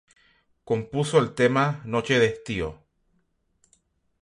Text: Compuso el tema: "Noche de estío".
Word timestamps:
Compuso 0.63 1.19
el 1.19 1.35
tema: 1.35 1.83
"Noche 1.85 2.17
de 2.17 2.25
estío". 2.25 2.81